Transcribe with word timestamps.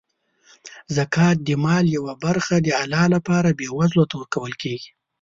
زکات 0.95 1.37
د 1.47 1.49
مال 1.63 1.85
یوه 1.97 2.13
برخه 2.23 2.55
د 2.61 2.67
الله 2.81 3.05
لپاره 3.15 3.57
بېوزلو 3.59 4.03
ته 4.09 4.15
ورکول 4.19 4.53
کیږي. 4.63 4.89